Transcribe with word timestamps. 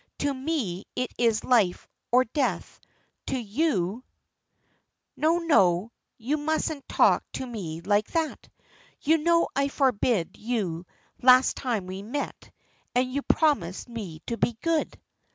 To 0.17 0.33
me 0.33 0.85
it 0.95 1.13
is 1.19 1.43
life 1.43 1.87
or 2.11 2.25
death 2.25 2.79
to 3.27 3.37
you" 3.37 4.03
"No, 5.15 5.37
no, 5.37 5.91
you 6.17 6.37
mustn't 6.37 6.89
talk 6.89 7.23
to 7.33 7.45
me 7.45 7.81
like 7.81 8.07
that. 8.13 8.49
You 9.01 9.19
know 9.19 9.47
I 9.55 9.67
forbid 9.67 10.37
you 10.37 10.87
last 11.21 11.55
time 11.55 11.85
we 11.85 12.01
met, 12.01 12.49
and 12.95 13.13
you 13.13 13.21
promised 13.21 13.87
me 13.87 14.21
to 14.25 14.37
be 14.37 14.57
good." 14.63 14.99